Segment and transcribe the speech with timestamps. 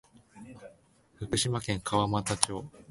[1.19, 2.65] 福島県川俣町